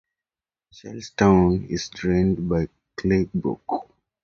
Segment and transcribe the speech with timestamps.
[0.73, 2.67] Charlestown is drained by
[2.97, 3.93] Clay Brook.